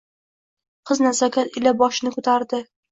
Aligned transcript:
Qiz 0.91 1.03
nazokat 1.09 1.61
ila 1.63 1.77
boshini 1.85 2.19
ko’tardi. 2.19 2.67